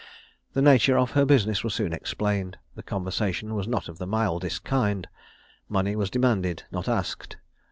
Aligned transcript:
The 0.53 0.63
nature 0.63 0.97
of 0.97 1.11
her 1.11 1.25
business 1.25 1.63
was 1.63 1.75
soon 1.75 1.93
explained. 1.93 2.57
The 2.73 2.81
conversation 2.81 3.53
was 3.53 3.67
not 3.67 3.87
of 3.87 3.99
the 3.99 4.07
mildest 4.07 4.63
kind. 4.63 5.07
Money 5.69 5.95
was 5.95 6.09
demanded, 6.09 6.63
not 6.71 6.89
asked. 6.89 7.37